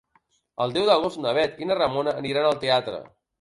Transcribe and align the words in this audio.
El 0.63 0.71
deu 0.77 0.87
d'agost 0.87 1.19
na 1.25 1.33
Bet 1.39 1.61
i 1.65 1.69
na 1.73 1.77
Ramona 1.81 2.17
aniran 2.23 2.49
al 2.53 2.59
teatre. 2.65 3.05